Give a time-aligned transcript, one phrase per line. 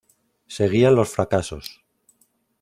[0.47, 1.83] Seguían los fracasos.